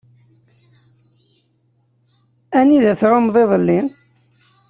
Anida 2.59 2.91
i 2.95 2.99
tɛummeḍ 2.99 3.35
iḍelli? 3.43 3.79